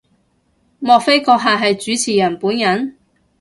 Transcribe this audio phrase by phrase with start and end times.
[0.79, 2.97] 莫非閣下係主持人本人？